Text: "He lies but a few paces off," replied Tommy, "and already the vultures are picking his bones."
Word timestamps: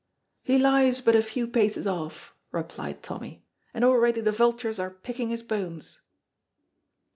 "He 0.41 0.57
lies 0.57 0.99
but 0.99 1.15
a 1.15 1.21
few 1.21 1.47
paces 1.47 1.85
off," 1.85 2.33
replied 2.51 3.03
Tommy, 3.03 3.45
"and 3.71 3.85
already 3.85 4.19
the 4.19 4.31
vultures 4.31 4.79
are 4.79 4.89
picking 4.89 5.29
his 5.29 5.43
bones." 5.43 6.01